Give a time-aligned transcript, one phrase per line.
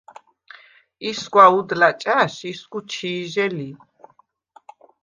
[1.09, 3.69] ისგვა უდლა̈ ჭა̈შ ისგუ ჩი̄ჟე ლი.